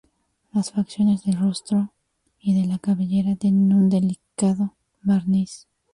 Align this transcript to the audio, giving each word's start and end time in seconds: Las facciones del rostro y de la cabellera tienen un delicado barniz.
Las 0.51 0.71
facciones 0.71 1.25
del 1.25 1.37
rostro 1.37 1.93
y 2.39 2.59
de 2.59 2.65
la 2.67 2.79
cabellera 2.79 3.35
tienen 3.35 3.71
un 3.71 3.87
delicado 3.87 4.73
barniz. 5.03 5.67